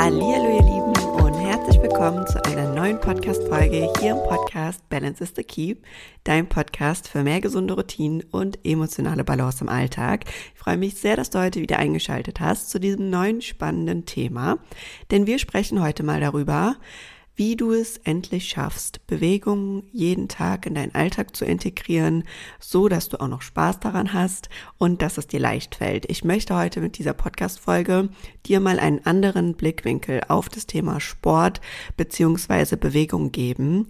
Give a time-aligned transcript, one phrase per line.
[0.00, 0.92] Hallo ihr Lieben
[1.24, 5.74] und herzlich willkommen zu einer neuen Podcast-Folge hier im Podcast Balance is the Key,
[6.22, 10.26] dein Podcast für mehr gesunde Routinen und emotionale Balance im Alltag.
[10.54, 14.58] Ich freue mich sehr, dass du heute wieder eingeschaltet hast zu diesem neuen spannenden Thema,
[15.10, 16.76] denn wir sprechen heute mal darüber,
[17.38, 22.24] wie du es endlich schaffst, Bewegung jeden Tag in deinen Alltag zu integrieren,
[22.58, 26.10] so dass du auch noch Spaß daran hast und dass es dir leicht fällt.
[26.10, 28.08] Ich möchte heute mit dieser Podcast-Folge
[28.44, 31.60] dir mal einen anderen Blickwinkel auf das Thema Sport
[31.96, 33.86] beziehungsweise Bewegung geben,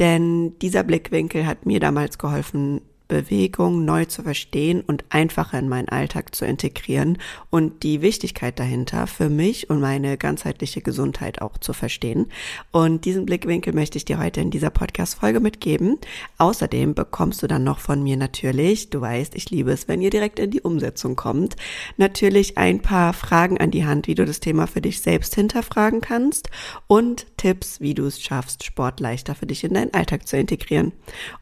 [0.00, 5.88] denn dieser Blickwinkel hat mir damals geholfen, Bewegung neu zu verstehen und einfacher in meinen
[5.88, 7.18] Alltag zu integrieren
[7.50, 12.26] und die Wichtigkeit dahinter für mich und meine ganzheitliche Gesundheit auch zu verstehen.
[12.70, 15.98] Und diesen Blickwinkel möchte ich dir heute in dieser Podcast-Folge mitgeben.
[16.36, 20.10] Außerdem bekommst du dann noch von mir natürlich, du weißt, ich liebe es, wenn ihr
[20.10, 21.56] direkt in die Umsetzung kommt,
[21.96, 26.00] natürlich ein paar Fragen an die Hand, wie du das Thema für dich selbst hinterfragen
[26.00, 26.50] kannst
[26.86, 30.92] und Tipps, wie du es schaffst, Sport leichter für dich in deinen Alltag zu integrieren.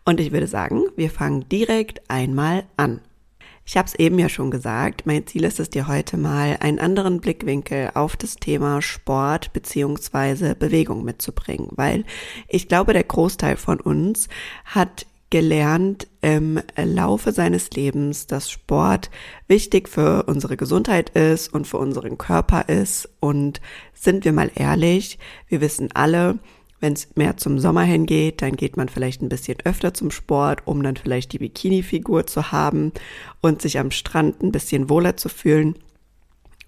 [0.04, 3.00] Und ich würde sagen, wir fangen direkt einmal an.
[3.64, 6.78] Ich habe es eben ja schon gesagt, mein Ziel ist es dir heute mal einen
[6.78, 12.04] anderen Blickwinkel auf das Thema Sport beziehungsweise Bewegung mitzubringen, weil
[12.46, 14.28] ich glaube, der Großteil von uns
[14.66, 19.10] hat gelernt im Laufe seines Lebens, dass Sport
[19.48, 23.08] wichtig für unsere Gesundheit ist und für unseren Körper ist.
[23.18, 23.60] Und
[23.94, 25.18] sind wir mal ehrlich,
[25.48, 26.38] wir wissen alle,
[26.80, 30.66] wenn es mehr zum Sommer hingeht, dann geht man vielleicht ein bisschen öfter zum Sport,
[30.66, 32.92] um dann vielleicht die Bikini-Figur zu haben
[33.40, 35.76] und sich am Strand ein bisschen wohler zu fühlen.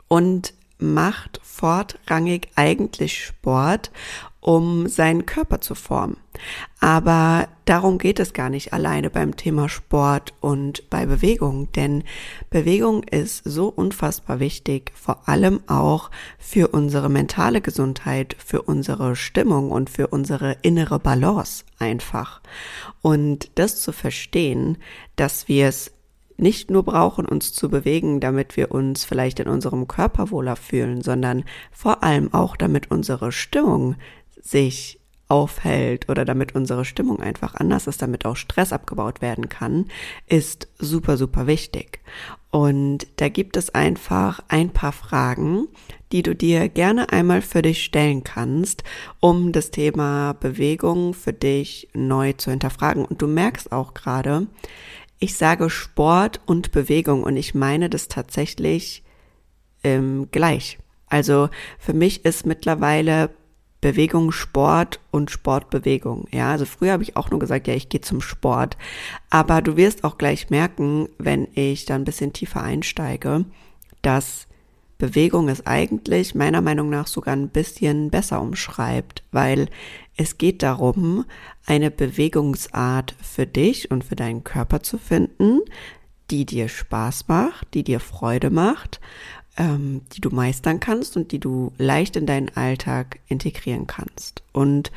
[0.09, 3.91] Und macht fortrangig eigentlich Sport,
[4.49, 6.17] um seinen Körper zu formen.
[6.81, 12.03] Aber darum geht es gar nicht alleine beim Thema Sport und bei Bewegung, denn
[12.49, 19.71] Bewegung ist so unfassbar wichtig, vor allem auch für unsere mentale Gesundheit, für unsere Stimmung
[19.71, 22.41] und für unsere innere Balance einfach.
[23.03, 24.79] Und das zu verstehen,
[25.17, 25.93] dass wir es
[26.39, 31.03] nicht nur brauchen, uns zu bewegen, damit wir uns vielleicht in unserem Körper wohler fühlen,
[31.03, 33.97] sondern vor allem auch, damit unsere Stimmung
[34.43, 39.87] sich aufhält oder damit unsere Stimmung einfach anders ist, damit auch Stress abgebaut werden kann,
[40.27, 42.01] ist super, super wichtig.
[42.51, 45.69] Und da gibt es einfach ein paar Fragen,
[46.13, 48.85] die du dir gerne einmal für dich stellen kannst,
[49.21, 53.05] um das Thema Bewegung für dich neu zu hinterfragen.
[53.05, 54.47] Und du merkst auch gerade,
[55.19, 59.03] ich sage Sport und Bewegung und ich meine das tatsächlich
[59.85, 60.79] ähm, gleich.
[61.09, 63.31] Also für mich ist mittlerweile
[63.81, 66.27] Bewegung Sport und Sportbewegung.
[66.33, 68.77] Ja, also früher habe ich auch nur gesagt, ja, ich gehe zum Sport.
[69.31, 73.45] Aber du wirst auch gleich merken, wenn ich da ein bisschen tiefer einsteige,
[74.03, 74.49] dass
[74.99, 79.69] Bewegung es eigentlich meiner Meinung nach sogar ein bisschen besser umschreibt, weil
[80.17, 81.25] es geht darum,
[81.65, 85.61] eine Bewegungsart für dich und für deinen Körper zu finden,
[86.33, 89.01] die dir Spaß macht, die dir Freude macht
[89.59, 94.43] ähm, die du meistern kannst und die du leicht in deinen Alltag integrieren kannst.
[94.53, 94.91] Und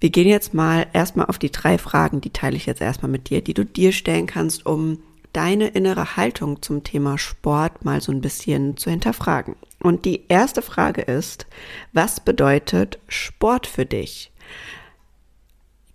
[0.00, 3.30] wir gehen jetzt mal erstmal auf die drei Fragen, die teile ich jetzt erstmal mit
[3.30, 4.98] dir, die du dir stellen kannst, um
[5.32, 9.54] deine innere Haltung zum Thema Sport mal so ein bisschen zu hinterfragen.
[9.80, 11.46] Und die erste Frage ist,
[11.92, 14.32] was bedeutet Sport für dich?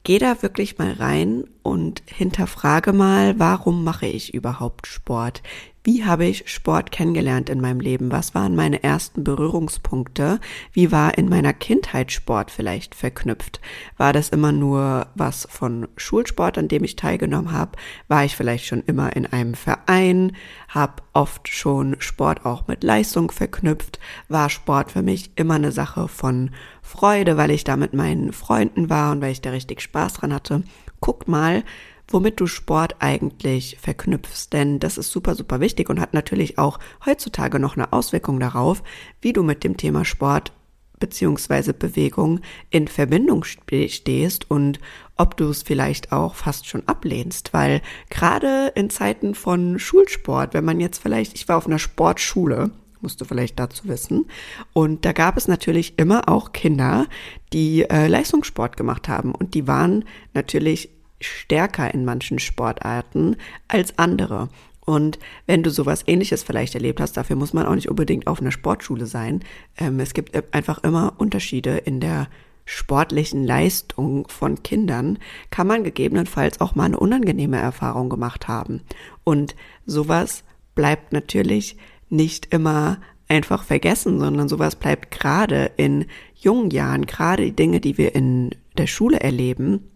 [0.03, 5.41] Geh da wirklich mal rein und hinterfrage mal, warum mache ich überhaupt Sport?
[5.85, 8.09] Wie habe ich Sport kennengelernt in meinem Leben?
[8.09, 10.39] Was waren meine ersten Berührungspunkte?
[10.71, 13.59] Wie war in meiner Kindheit Sport vielleicht verknüpft?
[13.97, 17.73] War das immer nur was von Schulsport, an dem ich teilgenommen habe?
[18.07, 20.37] War ich vielleicht schon immer in einem Verein?
[20.69, 23.99] Hab oft schon Sport auch mit Leistung verknüpft?
[24.29, 26.51] War Sport für mich immer eine Sache von
[26.81, 30.33] Freude, weil ich da mit meinen Freunden war und weil ich da richtig Spaß dran
[30.33, 30.63] hatte?
[31.01, 31.65] Guckt mal,
[32.13, 34.49] womit du Sport eigentlich verknüpfst.
[34.53, 38.83] Denn das ist super, super wichtig und hat natürlich auch heutzutage noch eine Auswirkung darauf,
[39.21, 40.53] wie du mit dem Thema Sport
[40.99, 42.39] beziehungsweise Bewegung
[42.69, 44.79] in Verbindung stehst und
[45.17, 50.63] ob du es vielleicht auch fast schon ablehnst, weil gerade in Zeiten von Schulsport, wenn
[50.63, 52.71] man jetzt vielleicht, ich war auf einer Sportschule,
[53.01, 54.25] musst du vielleicht dazu wissen.
[54.71, 57.07] Und da gab es natürlich immer auch Kinder,
[57.51, 59.35] die äh, Leistungssport gemacht haben.
[59.35, 60.89] Und die waren natürlich
[61.25, 63.37] stärker in manchen Sportarten
[63.67, 64.49] als andere.
[64.85, 68.41] Und wenn du sowas ähnliches vielleicht erlebt hast, dafür muss man auch nicht unbedingt auf
[68.41, 69.41] einer Sportschule sein.
[69.77, 72.27] Ähm, es gibt einfach immer Unterschiede in der
[72.65, 78.81] sportlichen Leistung von Kindern, kann man gegebenenfalls auch mal eine unangenehme Erfahrung gemacht haben.
[79.23, 79.55] Und
[79.85, 80.43] sowas
[80.75, 81.77] bleibt natürlich
[82.09, 86.05] nicht immer einfach vergessen, sondern sowas bleibt gerade in
[86.35, 89.89] jungen Jahren, gerade die Dinge, die wir in der Schule erleben,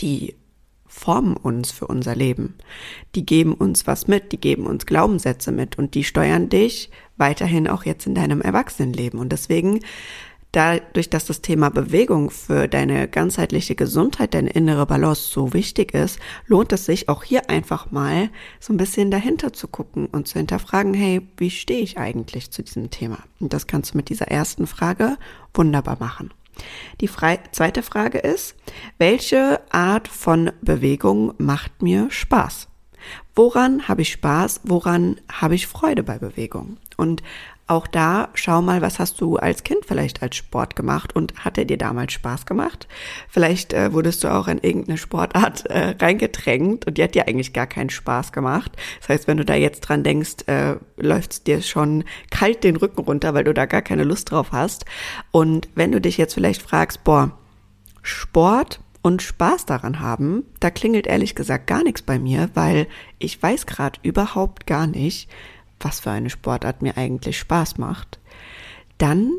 [0.00, 0.34] die
[0.92, 2.54] formen uns für unser Leben.
[3.14, 7.66] Die geben uns was mit, die geben uns Glaubenssätze mit und die steuern dich weiterhin
[7.66, 9.18] auch jetzt in deinem Erwachsenenleben.
[9.18, 9.80] Und deswegen
[10.52, 16.20] dadurch, dass das Thema Bewegung für deine ganzheitliche Gesundheit, deine innere Balance so wichtig ist,
[16.46, 18.28] lohnt es sich auch hier einfach mal
[18.60, 22.62] so ein bisschen dahinter zu gucken und zu hinterfragen, hey, wie stehe ich eigentlich zu
[22.62, 23.18] diesem Thema?
[23.40, 25.16] Und das kannst du mit dieser ersten Frage
[25.54, 26.32] wunderbar machen.
[27.00, 28.56] Die zweite Frage ist,
[28.98, 32.68] welche Art von Bewegung macht mir Spaß?
[33.34, 34.60] Woran habe ich Spaß?
[34.64, 36.76] Woran habe ich Freude bei Bewegung?
[36.96, 37.22] Und
[37.66, 41.58] auch da schau mal, was hast du als Kind vielleicht als Sport gemacht und hat
[41.58, 42.88] er dir damals Spaß gemacht?
[43.28, 47.52] Vielleicht äh, wurdest du auch in irgendeine Sportart äh, reingedrängt und die hat dir eigentlich
[47.52, 48.72] gar keinen Spaß gemacht.
[49.00, 53.00] Das heißt, wenn du da jetzt dran denkst, äh, läuft dir schon kalt den Rücken
[53.00, 54.84] runter, weil du da gar keine Lust drauf hast.
[55.30, 57.32] Und wenn du dich jetzt vielleicht fragst, boah,
[58.02, 62.86] Sport und Spaß daran haben, da klingelt ehrlich gesagt gar nichts bei mir, weil
[63.18, 65.28] ich weiß gerade überhaupt gar nicht,
[65.84, 68.18] was für eine Sportart mir eigentlich Spaß macht,
[68.98, 69.32] dann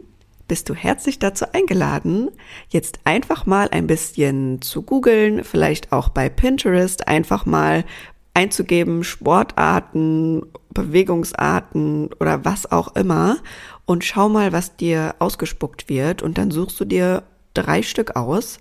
[0.47, 2.29] bist du herzlich dazu eingeladen,
[2.69, 7.85] jetzt einfach mal ein bisschen zu googeln, vielleicht auch bei Pinterest einfach mal
[8.33, 10.43] einzugeben, Sportarten,
[10.73, 13.37] Bewegungsarten oder was auch immer
[13.85, 17.23] und schau mal, was dir ausgespuckt wird und dann suchst du dir
[17.53, 18.59] drei Stück aus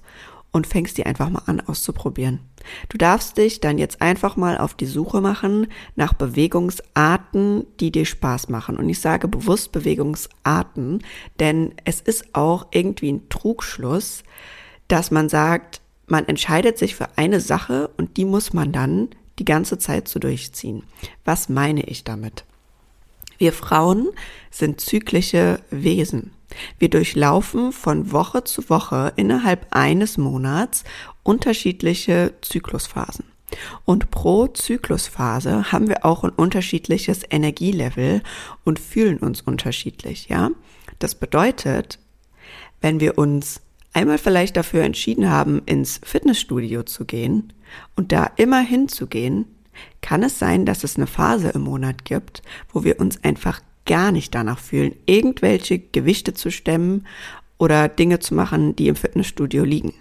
[0.53, 2.41] und fängst die einfach mal an auszuprobieren.
[2.89, 5.67] Du darfst dich dann jetzt einfach mal auf die Suche machen
[5.97, 8.77] nach Bewegungsarten, die dir Spaß machen.
[8.77, 11.03] Und ich sage bewusst Bewegungsarten,
[11.41, 14.23] denn es ist auch irgendwie ein Trugschluss,
[14.89, 19.09] dass man sagt, man entscheidet sich für eine Sache und die muss man dann
[19.39, 20.83] die ganze Zeit so durchziehen.
[21.25, 22.45] Was meine ich damit?
[23.39, 24.11] Wir Frauen
[24.51, 26.33] sind zyklische Wesen.
[26.79, 30.85] Wir durchlaufen von Woche zu Woche innerhalb eines Monats
[31.23, 33.25] unterschiedliche Zyklusphasen.
[33.85, 38.23] Und pro Zyklusphase haben wir auch ein unterschiedliches Energielevel
[38.65, 40.51] und fühlen uns unterschiedlich, ja?
[40.99, 41.99] Das bedeutet,
[42.81, 43.61] wenn wir uns
[43.93, 47.53] einmal vielleicht dafür entschieden haben, ins Fitnessstudio zu gehen
[47.97, 49.47] und da immer hinzugehen,
[50.01, 54.13] kann es sein, dass es eine Phase im Monat gibt, wo wir uns einfach gar
[54.13, 57.07] nicht danach fühlen, irgendwelche Gewichte zu stemmen
[57.63, 59.95] oder Dinge zu machen, die im Fitnessstudio liegen.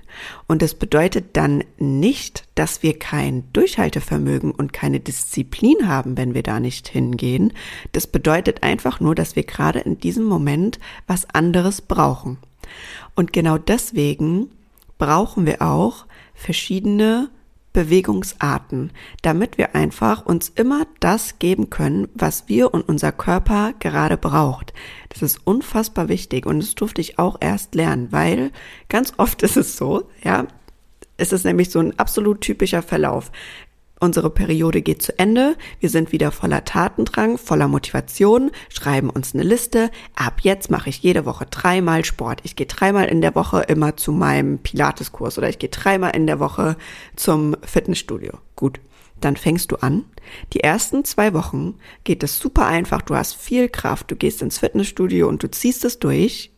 [0.48, 6.42] Und das bedeutet dann nicht, dass wir kein Durchhaltevermögen und keine Disziplin haben, wenn wir
[6.42, 7.54] da nicht hingehen.
[7.92, 12.40] Das bedeutet einfach nur, dass wir gerade in diesem Moment was anderes brauchen.
[13.16, 14.50] Und genau deswegen
[14.98, 17.30] brauchen wir auch verschiedene
[17.74, 18.92] Bewegungsarten,
[19.22, 24.74] damit wir einfach uns immer das geben können, was wir und unser Körper gerade braucht.
[25.10, 28.52] Das ist unfassbar wichtig und das durfte ich auch erst lernen, weil
[28.90, 30.48] ganz oft ist es so, ja,
[31.18, 33.32] es ist nämlich so ein absolut typischer Verlauf.
[34.04, 39.44] Unsere Periode geht zu Ende, wir sind wieder voller Tatendrang, voller Motivation, schreiben uns eine
[39.44, 39.92] Liste.
[40.16, 42.42] Ab jetzt mache ich jede Woche dreimal Sport.
[42.42, 46.26] Ich gehe dreimal in der Woche immer zu meinem Pilateskurs oder ich gehe dreimal in
[46.26, 46.78] der Woche
[47.16, 48.32] zum Fitnessstudio.
[48.56, 48.80] Gut,
[49.20, 50.06] dann fängst du an.
[50.54, 54.58] Die ersten zwei Wochen geht es super einfach, du hast viel Kraft, du gehst ins
[54.58, 56.52] Fitnessstudio und du ziehst es durch.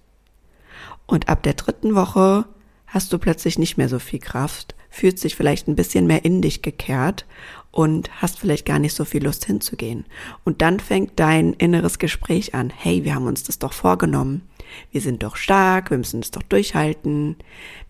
[1.07, 2.45] Und ab der dritten Woche
[2.87, 6.43] hast du plötzlich nicht mehr so viel Kraft, fühlst dich vielleicht ein bisschen mehr in
[6.43, 7.25] dich gekehrt
[7.71, 10.05] und hast vielleicht gar nicht so viel Lust hinzugehen.
[10.43, 12.69] Und dann fängt dein inneres Gespräch an.
[12.69, 14.47] Hey, wir haben uns das doch vorgenommen.
[14.91, 17.37] Wir sind doch stark, wir müssen es doch durchhalten.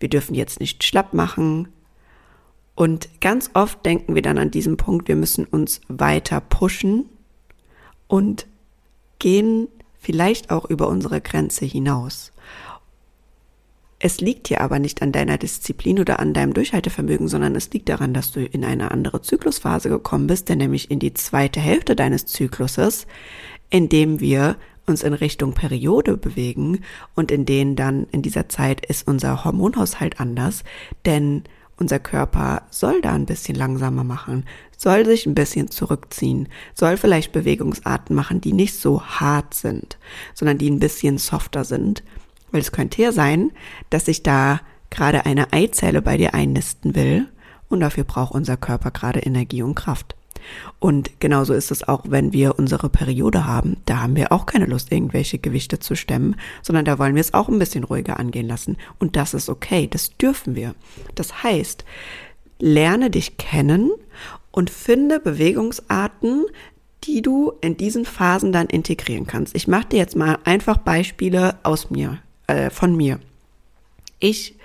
[0.00, 1.68] Wir dürfen jetzt nicht schlapp machen.
[2.74, 7.10] Und ganz oft denken wir dann an diesem Punkt, wir müssen uns weiter pushen
[8.08, 8.46] und
[9.18, 9.68] gehen
[9.98, 12.32] vielleicht auch über unsere Grenze hinaus.
[14.06, 17.88] Es liegt hier aber nicht an deiner Disziplin oder an deinem Durchhaltevermögen, sondern es liegt
[17.88, 21.96] daran, dass du in eine andere Zyklusphase gekommen bist, denn nämlich in die zweite Hälfte
[21.96, 23.06] deines Zykluses,
[23.70, 26.80] in dem wir uns in Richtung Periode bewegen
[27.14, 30.64] und in denen dann in dieser Zeit ist unser Hormonhaushalt anders,
[31.06, 31.44] denn
[31.78, 34.44] unser Körper soll da ein bisschen langsamer machen,
[34.76, 39.96] soll sich ein bisschen zurückziehen, soll vielleicht Bewegungsarten machen, die nicht so hart sind,
[40.34, 42.02] sondern die ein bisschen softer sind
[42.54, 43.50] weil es könnte ja sein,
[43.90, 47.26] dass sich da gerade eine Eizelle bei dir einnisten will
[47.68, 50.14] und dafür braucht unser Körper gerade Energie und Kraft.
[50.78, 53.78] Und genauso ist es auch, wenn wir unsere Periode haben.
[53.86, 57.34] Da haben wir auch keine Lust, irgendwelche Gewichte zu stemmen, sondern da wollen wir es
[57.34, 58.76] auch ein bisschen ruhiger angehen lassen.
[59.00, 60.76] Und das ist okay, das dürfen wir.
[61.16, 61.84] Das heißt,
[62.60, 63.90] lerne dich kennen
[64.52, 66.44] und finde Bewegungsarten,
[67.02, 69.56] die du in diesen Phasen dann integrieren kannst.
[69.56, 73.20] Ich mache dir jetzt mal einfach Beispiele aus mir, äh, von mir.
[74.18, 74.56] Ich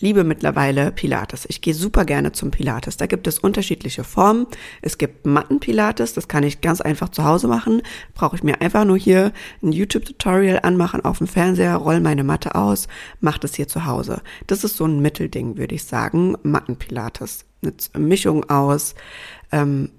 [0.00, 1.44] liebe mittlerweile Pilates.
[1.48, 2.96] Ich gehe super gerne zum Pilates.
[2.96, 4.46] Da gibt es unterschiedliche Formen.
[4.82, 7.82] Es gibt Matten-Pilates, das kann ich ganz einfach zu Hause machen.
[8.14, 9.32] Brauche ich mir einfach nur hier
[9.62, 12.88] ein YouTube-Tutorial anmachen auf dem Fernseher, roll meine Matte aus,
[13.20, 14.22] mache das hier zu Hause.
[14.46, 16.36] Das ist so ein Mittelding, würde ich sagen.
[16.42, 17.44] Matten-Pilates.
[17.62, 18.94] Eine Mischung aus
[19.52, 19.90] ähm,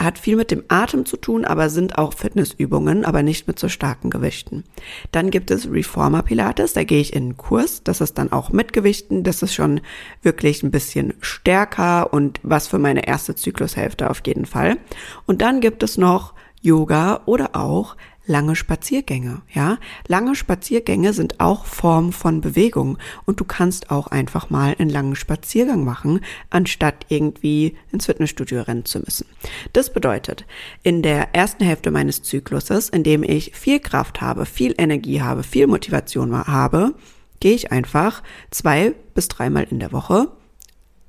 [0.00, 3.68] hat viel mit dem Atem zu tun, aber sind auch Fitnessübungen, aber nicht mit so
[3.68, 4.64] starken Gewichten.
[5.12, 8.50] Dann gibt es Reformer Pilates, da gehe ich in einen Kurs, das ist dann auch
[8.50, 9.80] mit Gewichten, das ist schon
[10.22, 14.78] wirklich ein bisschen stärker und was für meine erste Zyklushälfte auf jeden Fall.
[15.26, 17.96] Und dann gibt es noch Yoga oder auch
[18.30, 19.78] lange Spaziergänge, ja?
[20.06, 22.96] Lange Spaziergänge sind auch Form von Bewegung
[23.26, 28.84] und du kannst auch einfach mal einen langen Spaziergang machen, anstatt irgendwie ins Fitnessstudio rennen
[28.84, 29.26] zu müssen.
[29.72, 30.46] Das bedeutet,
[30.82, 35.42] in der ersten Hälfte meines Zykluses, in dem ich viel Kraft habe, viel Energie habe,
[35.42, 36.94] viel Motivation habe,
[37.40, 40.28] gehe ich einfach zwei bis dreimal in der Woche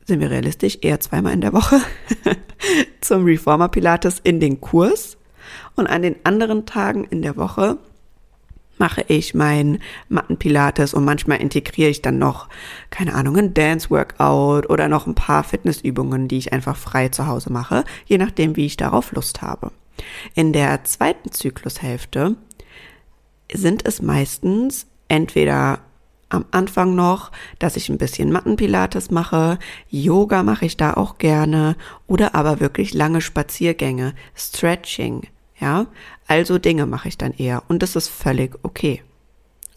[0.04, 1.80] sind wir realistisch, eher zweimal in der Woche
[3.02, 5.18] zum Reformer Pilates in den Kurs
[5.76, 7.78] und an den anderen Tagen in der Woche
[8.78, 9.80] mache ich mein
[10.10, 12.50] Mattenpilates und manchmal integriere ich dann noch,
[12.90, 17.54] keine Ahnung, ein Dance-Workout oder noch ein paar Fitnessübungen, die ich einfach frei zu Hause
[17.54, 19.72] mache, je nachdem, wie ich darauf Lust habe.
[20.34, 22.36] In der zweiten Zyklushälfte
[23.54, 25.80] sind es meistens entweder
[26.32, 29.60] am Anfang noch, dass ich ein bisschen Mattenpilates mache,
[29.90, 31.76] Yoga mache ich da auch gerne
[32.08, 35.28] oder aber wirklich lange Spaziergänge, Stretching,
[35.60, 35.88] ja,
[36.28, 39.04] also Dinge mache ich dann eher und das ist völlig okay.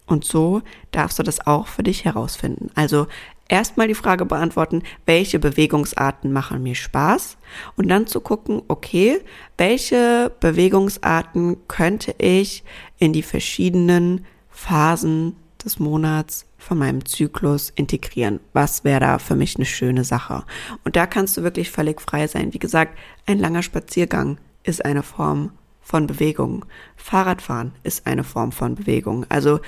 [0.07, 2.69] Und so darfst du das auch für dich herausfinden.
[2.75, 3.07] Also
[3.47, 7.37] erstmal die Frage beantworten, welche Bewegungsarten machen mir Spaß
[7.75, 9.19] und dann zu gucken, okay,
[9.57, 12.63] welche Bewegungsarten könnte ich
[12.99, 15.35] in die verschiedenen Phasen
[15.65, 18.39] des Monats von meinem Zyklus integrieren.
[18.53, 20.43] Was wäre da für mich eine schöne Sache?
[20.83, 22.53] Und da kannst du wirklich völlig frei sein.
[22.53, 26.65] Wie gesagt, ein langer Spaziergang ist eine Form von Bewegung.
[26.95, 29.25] Fahrradfahren ist eine Form von Bewegung.
[29.29, 29.59] Also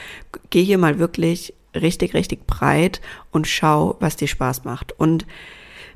[0.50, 3.01] geh hier mal wirklich richtig, richtig breit
[3.32, 4.94] und schau, was dir Spaß macht.
[5.00, 5.25] Und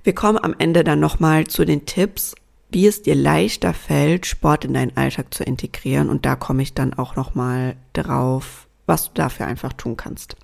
[0.03, 2.36] wir kommen am Ende dann nochmal zu den Tipps,
[2.70, 6.10] wie es dir leichter fällt, Sport in deinen Alltag zu integrieren.
[6.10, 10.36] Und da komme ich dann auch nochmal drauf, was du dafür einfach tun kannst.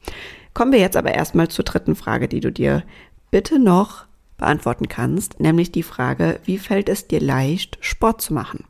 [0.54, 2.84] Kommen wir jetzt aber erstmal zur dritten Frage, die du dir
[3.30, 4.06] bitte noch
[4.38, 8.64] beantworten kannst, nämlich die Frage, wie fällt es dir leicht, Sport zu machen?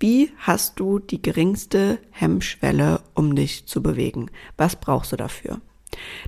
[0.00, 4.30] Wie hast du die geringste Hemmschwelle, um dich zu bewegen?
[4.56, 5.60] Was brauchst du dafür?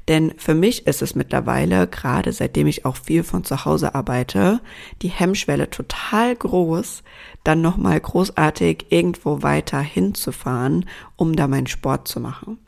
[0.08, 4.60] Denn für mich ist es mittlerweile, gerade seitdem ich auch viel von zu Hause arbeite,
[5.02, 7.02] die Hemmschwelle total groß,
[7.44, 10.86] dann nochmal großartig irgendwo weiter hinzufahren,
[11.16, 12.58] um da meinen Sport zu machen.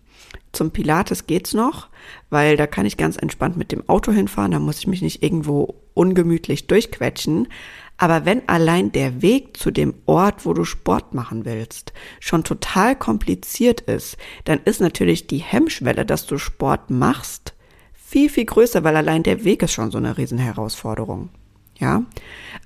[0.52, 1.88] Zum Pilates geht's noch,
[2.28, 5.22] weil da kann ich ganz entspannt mit dem Auto hinfahren, da muss ich mich nicht
[5.22, 7.48] irgendwo ungemütlich durchquetschen.
[7.96, 12.96] Aber wenn allein der Weg zu dem Ort, wo du Sport machen willst, schon total
[12.96, 17.54] kompliziert ist, dann ist natürlich die Hemmschwelle, dass du Sport machst,
[17.92, 21.30] viel, viel größer, weil allein der Weg ist schon so eine Riesenherausforderung.
[21.78, 22.04] Ja?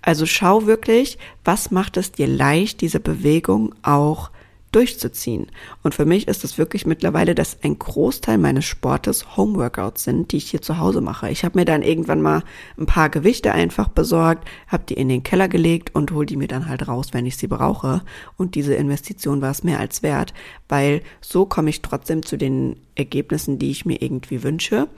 [0.03, 4.31] Also schau wirklich, was macht es dir leicht, diese Bewegung auch
[4.77, 5.47] durchzuziehen.
[5.83, 10.37] Und für mich ist es wirklich mittlerweile, dass ein Großteil meines Sportes Homeworkouts sind, die
[10.37, 11.31] ich hier zu Hause mache.
[11.31, 12.43] Ich habe mir dann irgendwann mal
[12.79, 16.47] ein paar Gewichte einfach besorgt, habe die in den Keller gelegt und hole die mir
[16.47, 18.03] dann halt raus, wenn ich sie brauche.
[18.37, 20.35] Und diese Investition war es mehr als wert,
[20.69, 24.89] weil so komme ich trotzdem zu den Ergebnissen, die ich mir irgendwie wünsche.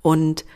[0.00, 0.46] Und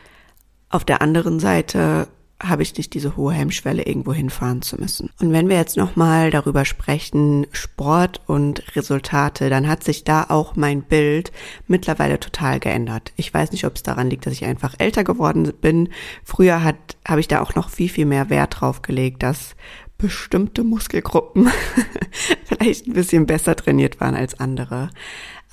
[0.69, 2.07] auf der anderen Seite
[2.43, 5.09] habe ich nicht diese hohe Hemmschwelle, irgendwo hinfahren zu müssen.
[5.19, 10.55] Und wenn wir jetzt nochmal darüber sprechen, Sport und Resultate, dann hat sich da auch
[10.55, 11.31] mein Bild
[11.67, 13.13] mittlerweile total geändert.
[13.15, 15.89] Ich weiß nicht, ob es daran liegt, dass ich einfach älter geworden bin.
[16.23, 16.75] Früher hat,
[17.07, 19.55] habe ich da auch noch viel, viel mehr Wert drauf gelegt, dass
[19.97, 21.49] bestimmte Muskelgruppen
[22.45, 24.89] vielleicht ein bisschen besser trainiert waren als andere.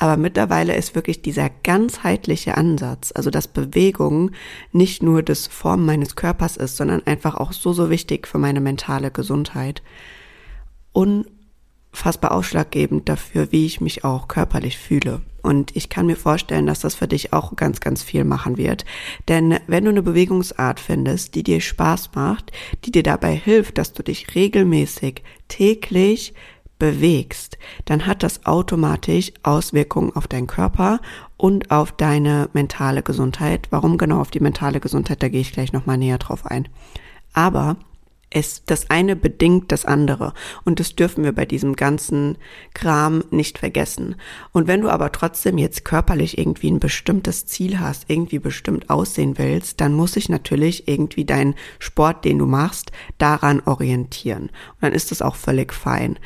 [0.01, 4.31] Aber mittlerweile ist wirklich dieser ganzheitliche Ansatz, also dass Bewegung
[4.73, 8.63] nicht nur das Formen meines Körpers ist, sondern einfach auch so, so wichtig für meine
[8.63, 9.83] mentale Gesundheit.
[10.93, 15.21] Unfassbar ausschlaggebend dafür, wie ich mich auch körperlich fühle.
[15.43, 18.87] Und ich kann mir vorstellen, dass das für dich auch ganz, ganz viel machen wird.
[19.29, 22.53] Denn wenn du eine Bewegungsart findest, die dir Spaß macht,
[22.87, 26.33] die dir dabei hilft, dass du dich regelmäßig, täglich
[26.81, 30.99] bewegst, dann hat das automatisch Auswirkungen auf deinen Körper
[31.37, 33.69] und auf deine mentale Gesundheit.
[33.71, 36.69] Warum genau auf die mentale Gesundheit, da gehe ich gleich nochmal näher drauf ein.
[37.33, 37.77] Aber
[38.31, 40.33] es, das eine bedingt das andere.
[40.65, 42.39] Und das dürfen wir bei diesem ganzen
[42.75, 44.15] Kram nicht vergessen.
[44.53, 49.37] Und wenn du aber trotzdem jetzt körperlich irgendwie ein bestimmtes Ziel hast, irgendwie bestimmt aussehen
[49.37, 54.45] willst, dann muss sich natürlich irgendwie dein Sport, den du machst, daran orientieren.
[54.45, 56.19] Und dann ist das auch völlig fein.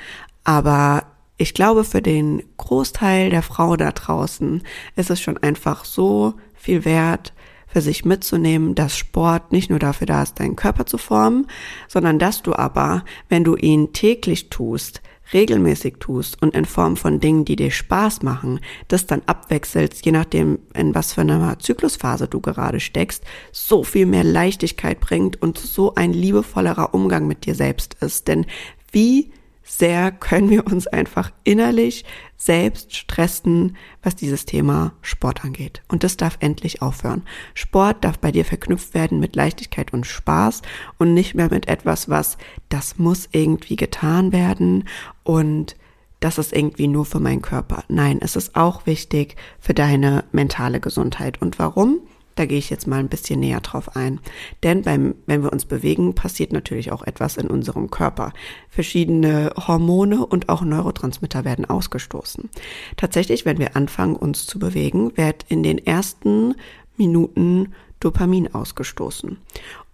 [0.44, 1.04] Aber
[1.36, 4.62] ich glaube, für den Großteil der Frau da draußen
[4.94, 7.32] ist es schon einfach so viel wert,
[7.66, 11.48] für sich mitzunehmen, dass Sport nicht nur dafür da ist, deinen Körper zu formen,
[11.88, 17.18] sondern dass du aber, wenn du ihn täglich tust, regelmäßig tust und in Form von
[17.18, 22.28] Dingen, die dir Spaß machen, das dann abwechselst, je nachdem, in was für einer Zyklusphase
[22.28, 27.56] du gerade steckst, so viel mehr Leichtigkeit bringt und so ein liebevollerer Umgang mit dir
[27.56, 28.28] selbst ist.
[28.28, 28.46] Denn
[28.92, 29.32] wie
[29.64, 32.04] sehr können wir uns einfach innerlich
[32.37, 35.83] selbst stressen, was dieses Thema Sport angeht.
[35.88, 37.23] Und das darf endlich aufhören.
[37.54, 40.62] Sport darf bei dir verknüpft werden mit Leichtigkeit und Spaß
[40.99, 42.37] und nicht mehr mit etwas, was
[42.68, 44.85] das muss irgendwie getan werden
[45.23, 45.76] und
[46.21, 47.85] das ist irgendwie nur für meinen Körper.
[47.88, 51.42] Nein, es ist auch wichtig für deine mentale Gesundheit.
[51.42, 52.00] Und warum?
[52.34, 54.20] Da gehe ich jetzt mal ein bisschen näher drauf ein.
[54.62, 58.32] Denn beim, wenn wir uns bewegen, passiert natürlich auch etwas in unserem Körper.
[58.68, 62.50] Verschiedene Hormone und auch Neurotransmitter werden ausgestoßen.
[62.96, 66.54] Tatsächlich, wenn wir anfangen, uns zu bewegen, wird in den ersten
[66.96, 69.38] Minuten Dopamin ausgestoßen.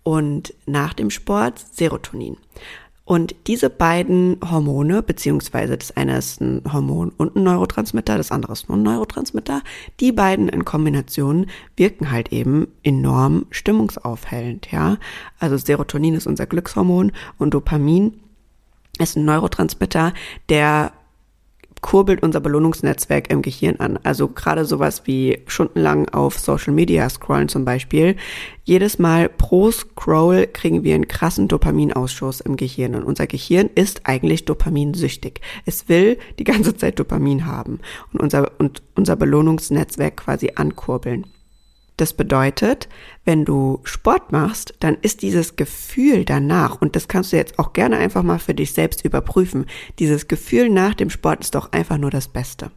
[0.03, 2.37] Und nach dem Sport Serotonin.
[3.05, 8.53] Und diese beiden Hormone, beziehungsweise das eine ist ein Hormon und ein Neurotransmitter, das andere
[8.53, 9.63] ist nur ein Neurotransmitter,
[9.99, 14.99] die beiden in Kombination wirken halt eben enorm stimmungsaufhellend, ja.
[15.41, 18.21] Also Serotonin ist unser Glückshormon und Dopamin
[18.99, 20.13] ist ein Neurotransmitter,
[20.49, 20.93] der
[21.81, 23.99] kurbelt unser Belohnungsnetzwerk im Gehirn an.
[24.03, 28.17] Also gerade sowas wie stundenlang auf Social Media scrollen zum Beispiel.
[28.65, 32.95] Jedes Mal pro Scroll kriegen wir einen krassen Dopaminausschuss im Gehirn.
[32.95, 35.41] Und unser Gehirn ist eigentlich dopaminsüchtig.
[35.67, 37.81] Es will die ganze Zeit Dopamin haben
[38.13, 41.27] und unser, und unser Belohnungsnetzwerk quasi ankurbeln.
[42.01, 42.89] Das bedeutet,
[43.27, 47.75] wenn du Sport machst, dann ist dieses Gefühl danach, und das kannst du jetzt auch
[47.75, 49.67] gerne einfach mal für dich selbst überprüfen,
[49.99, 52.71] dieses Gefühl nach dem Sport ist doch einfach nur das Beste.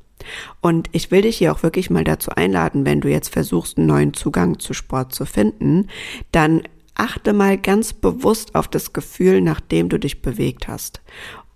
[0.60, 3.88] Und ich will dich hier auch wirklich mal dazu einladen, wenn du jetzt versuchst, einen
[3.88, 5.88] neuen Zugang zu Sport zu finden,
[6.34, 11.02] dann achte mal ganz bewusst auf das Gefühl, nachdem du dich bewegt hast.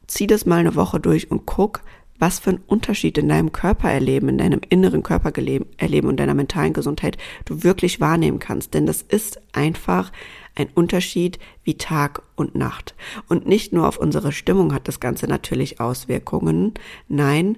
[0.08, 1.82] Zieh das mal eine Woche durch und guck,
[2.19, 5.32] was für einen Unterschied in deinem Körper erleben, in deinem inneren Körper
[5.77, 8.73] erleben und deiner mentalen Gesundheit du wirklich wahrnehmen kannst.
[8.73, 10.12] Denn das ist einfach
[10.56, 12.95] ein Unterschied wie Tag und Nacht.
[13.27, 16.73] Und nicht nur auf unsere Stimmung hat das Ganze natürlich Auswirkungen.
[17.08, 17.58] Nein,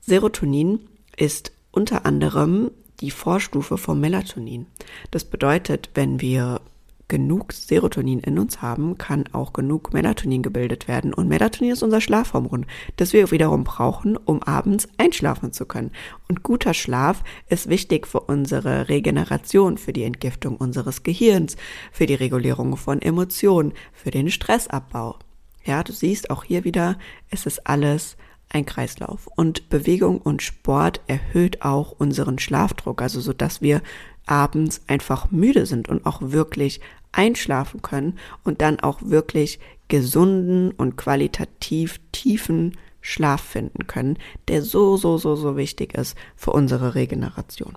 [0.00, 0.80] Serotonin
[1.16, 4.66] ist unter anderem die Vorstufe vom Melatonin.
[5.10, 6.60] Das bedeutet, wenn wir
[7.08, 11.12] genug Serotonin in uns haben, kann auch genug Melatonin gebildet werden.
[11.12, 15.92] Und Melatonin ist unser Schlafhormon, das wir wiederum brauchen, um abends einschlafen zu können.
[16.28, 21.56] Und guter Schlaf ist wichtig für unsere Regeneration, für die Entgiftung unseres Gehirns,
[21.92, 25.18] für die Regulierung von Emotionen, für den Stressabbau.
[25.64, 26.98] Ja, du siehst auch hier wieder,
[27.30, 28.16] es ist alles
[28.50, 29.26] ein Kreislauf.
[29.34, 33.82] Und Bewegung und Sport erhöht auch unseren Schlafdruck, also so dass wir
[34.26, 36.80] abends einfach müde sind und auch wirklich
[37.12, 44.96] einschlafen können und dann auch wirklich gesunden und qualitativ tiefen Schlaf finden können, der so,
[44.96, 47.74] so, so, so wichtig ist für unsere Regeneration.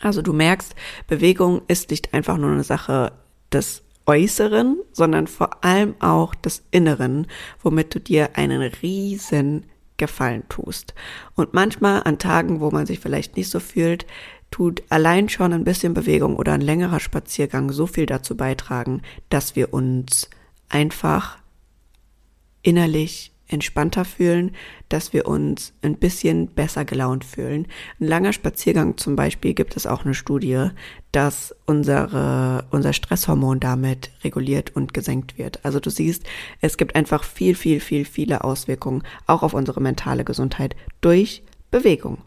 [0.00, 0.74] Also du merkst,
[1.08, 3.12] Bewegung ist nicht einfach nur eine Sache
[3.52, 7.26] des Äußeren, sondern vor allem auch des Inneren,
[7.60, 9.64] womit du dir einen riesen
[9.96, 10.94] Gefallen tust.
[11.34, 14.06] Und manchmal an Tagen, wo man sich vielleicht nicht so fühlt,
[14.50, 19.56] tut allein schon ein bisschen Bewegung oder ein längerer Spaziergang so viel dazu beitragen, dass
[19.56, 20.30] wir uns
[20.68, 21.38] einfach
[22.62, 24.52] innerlich entspannter fühlen,
[24.88, 27.66] dass wir uns ein bisschen besser gelaunt fühlen.
[28.00, 30.70] Ein langer Spaziergang zum Beispiel gibt es auch eine Studie,
[31.12, 35.64] dass unsere, unser Stresshormon damit reguliert und gesenkt wird.
[35.64, 36.24] Also du siehst,
[36.60, 42.18] es gibt einfach viel, viel, viel, viele Auswirkungen auch auf unsere mentale Gesundheit durch Bewegung.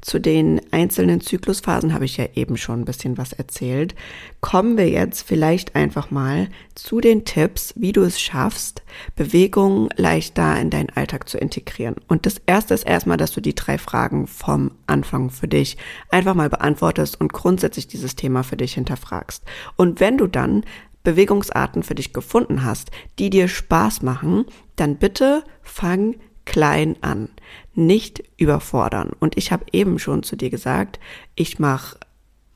[0.00, 3.94] Zu den einzelnen Zyklusphasen habe ich ja eben schon ein bisschen was erzählt.
[4.40, 8.82] Kommen wir jetzt vielleicht einfach mal zu den Tipps, wie du es schaffst,
[9.14, 11.96] Bewegung leichter in deinen Alltag zu integrieren.
[12.08, 15.76] Und das erste ist erstmal, dass du die drei Fragen vom Anfang für dich
[16.10, 19.44] einfach mal beantwortest und grundsätzlich dieses Thema für dich hinterfragst.
[19.76, 20.64] Und wenn du dann
[21.06, 27.28] Bewegungsarten für dich gefunden hast, die dir Spaß machen, dann bitte fang klein an
[27.74, 29.10] nicht überfordern.
[29.20, 30.98] Und ich habe eben schon zu dir gesagt,
[31.34, 31.98] ich mache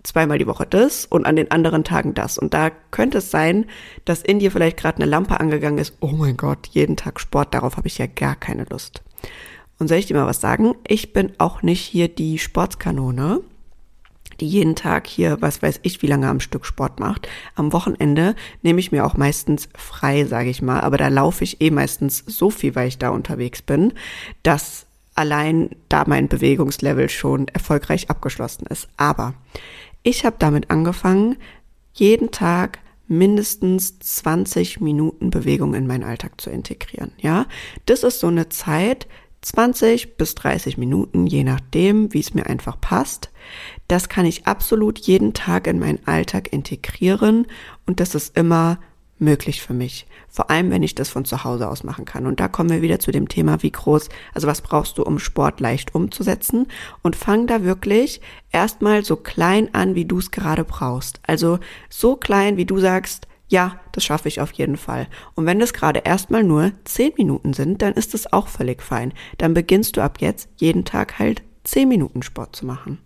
[0.02, 2.38] zweimal die Woche das und an den anderen Tagen das.
[2.38, 3.66] Und da könnte es sein,
[4.06, 5.94] dass in dir vielleicht gerade eine Lampe angegangen ist.
[6.00, 9.02] Oh mein Gott, jeden Tag Sport, darauf habe ich ja gar keine Lust.
[9.78, 10.74] Und soll ich dir mal was sagen?
[10.86, 13.42] Ich bin auch nicht hier die Sportskanone,
[14.38, 17.28] die jeden Tag hier, was weiß ich, wie lange am Stück Sport macht.
[17.54, 20.80] Am Wochenende nehme ich mir auch meistens frei, sage ich mal.
[20.80, 23.92] Aber da laufe ich eh meistens so viel, weil ich da unterwegs bin,
[24.42, 28.88] dass allein da mein Bewegungslevel schon erfolgreich abgeschlossen ist.
[28.96, 29.34] Aber
[30.02, 31.36] ich habe damit angefangen,
[31.92, 32.78] jeden Tag
[33.10, 37.10] mindestens 20 Minuten Bewegung in meinen Alltag zu integrieren.
[37.18, 37.46] Ja,
[37.86, 39.08] das ist so eine Zeit,
[39.42, 43.30] 20 bis 30 Minuten, je nachdem, wie es mir einfach passt.
[43.88, 47.46] Das kann ich absolut jeden Tag in meinen Alltag integrieren
[47.86, 48.78] und das ist immer
[49.20, 50.06] möglich für mich.
[50.28, 52.26] Vor allem, wenn ich das von zu Hause aus machen kann.
[52.26, 55.18] Und da kommen wir wieder zu dem Thema, wie groß, also was brauchst du, um
[55.18, 56.66] Sport leicht umzusetzen?
[57.02, 61.20] Und fang da wirklich erstmal so klein an, wie du es gerade brauchst.
[61.26, 65.08] Also so klein, wie du sagst, ja, das schaffe ich auf jeden Fall.
[65.34, 69.12] Und wenn das gerade erstmal nur zehn Minuten sind, dann ist das auch völlig fein.
[69.38, 72.98] Dann beginnst du ab jetzt jeden Tag halt zehn Minuten Sport zu machen.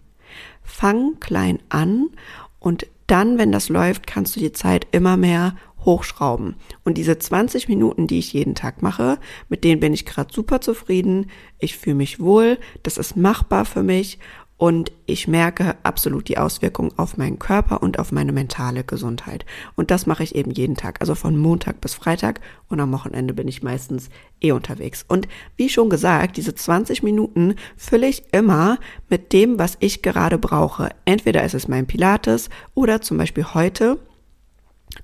[0.63, 2.11] Fang klein an
[2.59, 6.57] und dann, wenn das läuft, kannst du die Zeit immer mehr hochschrauben.
[6.85, 10.61] Und diese 20 Minuten, die ich jeden Tag mache, mit denen bin ich gerade super
[10.61, 11.31] zufrieden.
[11.59, 14.19] Ich fühle mich wohl, das ist machbar für mich
[14.65, 19.45] und ich merke absolut die Auswirkungen auf meinen Körper und auf meine mentale Gesundheit.
[19.77, 23.35] Und das mache ich eben jeden Tag, also von Montag bis Freitag und am Wochenende
[23.35, 24.09] bin ich meistens
[24.41, 25.05] eh unterwegs.
[25.07, 28.79] Und wie schon gesagt, diese 20 Minuten fülle ich immer
[29.11, 30.89] mit dem, was ich gerade brauche.
[31.05, 33.99] Entweder ist es mein Pilates oder zum Beispiel heute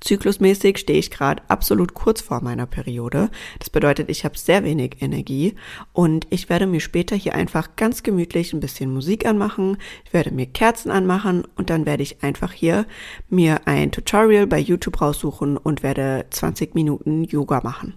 [0.01, 3.31] Zyklusmäßig stehe ich gerade absolut kurz vor meiner Periode.
[3.59, 5.57] Das bedeutet, ich habe sehr wenig Energie
[5.93, 9.77] und ich werde mir später hier einfach ganz gemütlich ein bisschen Musik anmachen.
[10.05, 12.87] Ich werde mir Kerzen anmachen und dann werde ich einfach hier
[13.29, 17.95] mir ein Tutorial bei YouTube raussuchen und werde 20 Minuten Yoga machen.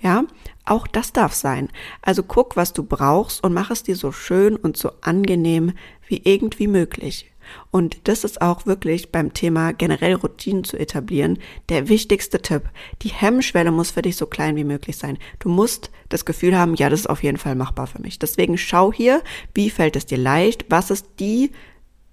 [0.00, 0.24] Ja,
[0.64, 1.68] auch das darf sein.
[2.02, 5.72] Also guck, was du brauchst und mach es dir so schön und so angenehm
[6.06, 7.29] wie irgendwie möglich.
[7.70, 12.62] Und das ist auch wirklich beim Thema generell Routinen zu etablieren der wichtigste Tipp.
[13.02, 15.18] Die Hemmschwelle muss für dich so klein wie möglich sein.
[15.38, 18.18] Du musst das Gefühl haben, ja, das ist auf jeden Fall machbar für mich.
[18.18, 19.22] Deswegen schau hier,
[19.54, 20.66] wie fällt es dir leicht?
[20.68, 21.52] Was ist die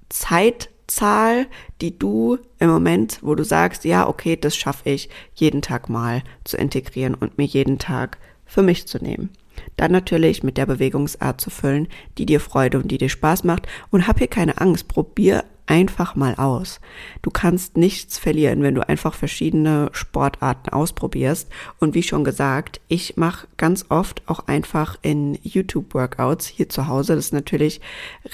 [0.09, 1.47] Zeitzahl,
[1.81, 6.23] die du im Moment, wo du sagst, ja, okay, das schaffe ich, jeden Tag mal
[6.43, 9.29] zu integrieren und mir jeden Tag für mich zu nehmen.
[9.75, 13.67] Dann natürlich mit der Bewegungsart zu füllen, die dir Freude und die dir Spaß macht.
[13.91, 14.87] Und hab hier keine Angst.
[14.87, 16.79] Probier einfach mal aus.
[17.21, 21.49] Du kannst nichts verlieren, wenn du einfach verschiedene Sportarten ausprobierst.
[21.79, 27.15] Und wie schon gesagt, ich mache ganz oft auch einfach in YouTube-Workouts hier zu Hause.
[27.15, 27.81] Das ist natürlich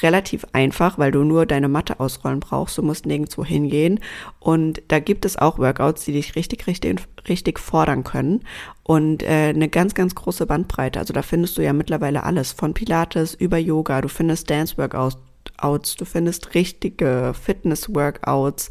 [0.02, 2.78] relativ einfach, weil du nur deine Matte ausrollen brauchst.
[2.78, 4.00] Du musst nirgendwo hingehen.
[4.39, 8.41] Und da gibt es auch Workouts, die dich richtig, richtig, richtig fordern können.
[8.84, 11.00] Und äh, eine ganz, ganz große Bandbreite.
[11.00, 12.52] Also da findest du ja mittlerweile alles.
[12.52, 14.02] Von Pilates über Yoga.
[14.02, 15.17] Du findest Dance-Workouts
[15.63, 18.69] Workouts, du findest richtige Fitness-Workouts,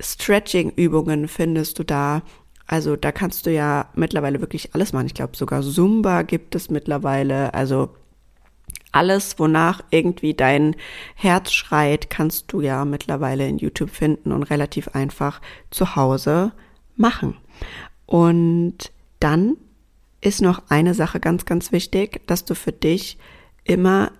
[0.00, 2.22] Stretching-Übungen findest du da.
[2.66, 5.06] Also da kannst du ja mittlerweile wirklich alles machen.
[5.06, 7.54] Ich glaube sogar Zumba gibt es mittlerweile.
[7.54, 7.94] Also
[8.92, 10.76] alles, wonach irgendwie dein
[11.14, 16.52] Herz schreit, kannst du ja mittlerweile in YouTube finden und relativ einfach zu Hause
[16.96, 17.36] machen.
[18.06, 19.56] Und dann
[20.20, 23.18] ist noch eine Sache ganz, ganz wichtig, dass du für dich
[23.64, 24.12] immer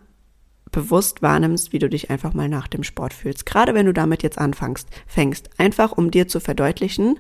[0.70, 3.46] bewusst wahrnimmst, wie du dich einfach mal nach dem Sport fühlst.
[3.46, 7.18] Gerade wenn du damit jetzt anfängst, fängst, einfach um dir zu verdeutlichen,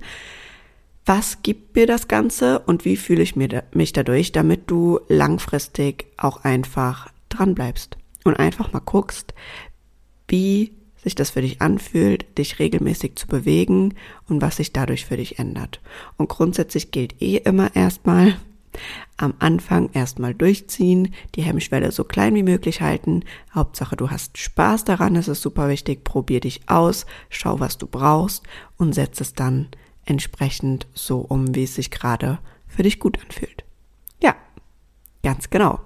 [1.06, 6.44] was gibt mir das Ganze und wie fühle ich mich dadurch, damit du langfristig auch
[6.44, 9.32] einfach dran bleibst und einfach mal guckst,
[10.28, 13.94] wie sich das für dich anfühlt, dich regelmäßig zu bewegen
[14.28, 15.80] und was sich dadurch für dich ändert.
[16.16, 18.36] Und grundsätzlich gilt eh immer erstmal,
[19.16, 23.24] am Anfang erstmal durchziehen, die Hemmschwelle so klein wie möglich halten.
[23.54, 26.04] Hauptsache, du hast Spaß daran, das ist super wichtig.
[26.04, 28.44] Probier dich aus, schau, was du brauchst
[28.76, 29.68] und setz es dann
[30.04, 33.64] entsprechend so um, wie es sich gerade für dich gut anfühlt.
[35.22, 35.80] Ganz genau.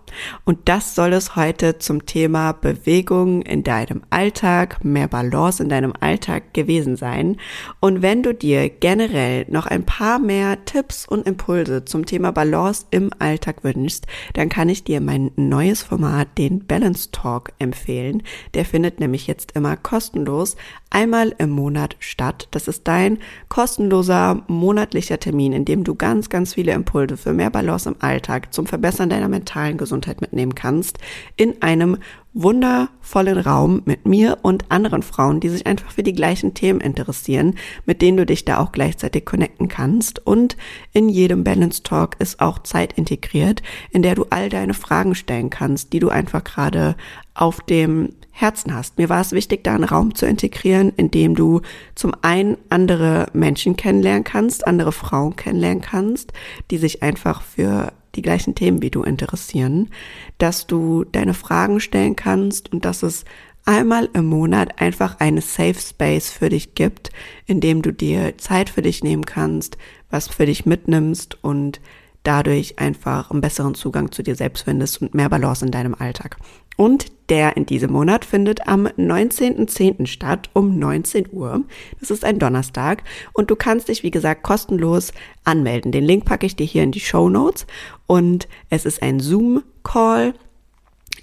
[0.44, 5.92] Und das soll es heute zum Thema Bewegung in deinem Alltag, mehr Balance in deinem
[5.98, 7.36] Alltag gewesen sein.
[7.80, 12.86] Und wenn du dir generell noch ein paar mehr Tipps und Impulse zum Thema Balance
[12.90, 18.22] im Alltag wünschst, dann kann ich dir mein neues Format, den Balance Talk, empfehlen.
[18.54, 20.56] Der findet nämlich jetzt immer kostenlos
[20.90, 22.48] einmal im Monat statt.
[22.50, 27.50] Das ist dein kostenloser monatlicher Termin, in dem du ganz, ganz viele Impulse für mehr
[27.50, 30.98] Balance im Alltag zum Verbessern deiner mentalen Gesundheit Gesundheit mitnehmen kannst,
[31.36, 31.98] in einem
[32.34, 37.56] wundervollen Raum mit mir und anderen Frauen, die sich einfach für die gleichen Themen interessieren,
[37.84, 40.26] mit denen du dich da auch gleichzeitig connecten kannst.
[40.26, 40.56] Und
[40.92, 45.50] in jedem Balance Talk ist auch Zeit integriert, in der du all deine Fragen stellen
[45.50, 46.96] kannst, die du einfach gerade
[47.34, 48.96] auf dem Herzen hast.
[48.96, 51.60] Mir war es wichtig, da einen Raum zu integrieren, in dem du
[51.94, 56.32] zum einen andere Menschen kennenlernen kannst, andere Frauen kennenlernen kannst,
[56.70, 59.90] die sich einfach für die gleichen Themen wie du interessieren,
[60.38, 63.24] dass du deine Fragen stellen kannst und dass es
[63.64, 67.10] einmal im Monat einfach eine Safe Space für dich gibt,
[67.46, 69.78] in dem du dir Zeit für dich nehmen kannst,
[70.10, 71.80] was für dich mitnimmst und
[72.22, 76.36] dadurch einfach einen besseren Zugang zu dir selbst findest und mehr Balance in deinem Alltag.
[76.76, 80.06] Und der in diesem Monat findet am 19.10.
[80.06, 81.62] statt um 19 Uhr.
[82.00, 85.12] Das ist ein Donnerstag und du kannst dich, wie gesagt, kostenlos
[85.44, 85.92] anmelden.
[85.92, 87.66] Den Link packe ich dir hier in die Show Notes
[88.06, 90.34] und es ist ein Zoom-Call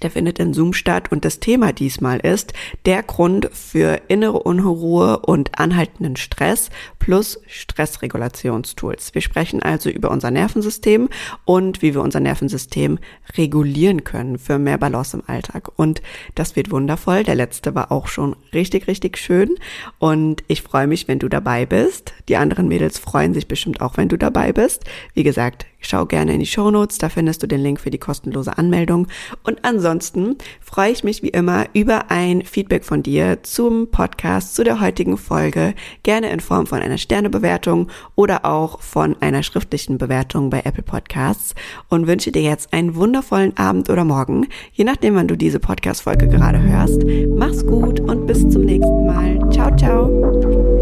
[0.02, 2.52] der findet in Zoom statt und das Thema diesmal ist
[2.86, 9.14] der Grund für innere Unruhe und anhaltenden Stress plus Stressregulationstools.
[9.14, 11.08] Wir sprechen also über unser Nervensystem
[11.44, 12.98] und wie wir unser Nervensystem
[13.36, 15.70] regulieren können für mehr Balance im Alltag.
[15.76, 16.02] Und
[16.34, 17.24] das wird wundervoll.
[17.24, 19.56] Der letzte war auch schon richtig, richtig schön
[19.98, 22.14] und ich freue mich, wenn du dabei bist.
[22.28, 24.84] Die anderen Mädels freuen sich bestimmt auch, wenn du dabei bist.
[25.14, 27.98] Wie gesagt, Schau gerne in die Show Notes, da findest du den Link für die
[27.98, 29.06] kostenlose Anmeldung.
[29.42, 34.64] Und ansonsten freue ich mich wie immer über ein Feedback von dir zum Podcast, zu
[34.64, 40.50] der heutigen Folge, gerne in Form von einer Sternebewertung oder auch von einer schriftlichen Bewertung
[40.50, 41.54] bei Apple Podcasts
[41.88, 46.28] und wünsche dir jetzt einen wundervollen Abend oder Morgen, je nachdem, wann du diese Podcast-Folge
[46.28, 47.02] gerade hörst.
[47.36, 49.38] Mach's gut und bis zum nächsten Mal.
[49.50, 50.79] Ciao, ciao.